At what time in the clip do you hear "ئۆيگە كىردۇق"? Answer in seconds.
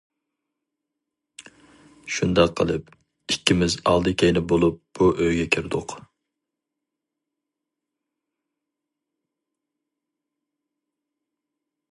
5.25-5.95